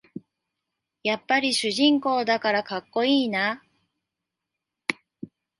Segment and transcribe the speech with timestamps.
[1.03, 3.61] やっぱり主人公だからかっこいいな